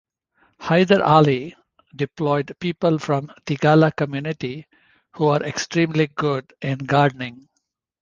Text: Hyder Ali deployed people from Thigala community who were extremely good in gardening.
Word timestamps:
Hyder 0.59 1.03
Ali 1.05 1.55
deployed 1.95 2.55
people 2.59 2.97
from 2.97 3.31
Thigala 3.45 3.95
community 3.95 4.65
who 5.13 5.25
were 5.25 5.43
extremely 5.43 6.07
good 6.07 6.51
in 6.59 6.79
gardening. 6.79 7.47